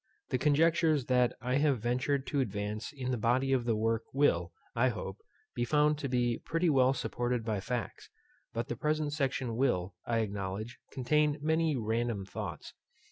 [0.31, 4.51] The conjectures that I have ventured to advance in the body of the work will,
[4.73, 5.19] I hope,
[5.53, 8.09] be found to be pretty well supported by facts;
[8.51, 12.73] but the present section will, I acknowledge, contain many random thoughts.